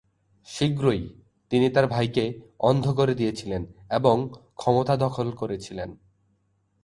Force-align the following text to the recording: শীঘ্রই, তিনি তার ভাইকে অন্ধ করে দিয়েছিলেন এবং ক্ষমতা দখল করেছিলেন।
শীঘ্রই, 0.47 1.01
তিনি 1.49 1.69
তার 1.69 1.87
ভাইকে 1.87 2.41
অন্ধ 2.59 2.85
করে 2.89 3.13
দিয়েছিলেন 3.15 3.65
এবং 3.89 4.29
ক্ষমতা 4.55 4.97
দখল 4.97 5.31
করেছিলেন। 5.31 5.89